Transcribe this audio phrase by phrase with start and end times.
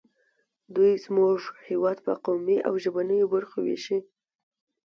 [0.75, 3.99] دوی زموږ هېواد په قومي او ژبنیو برخو ویشي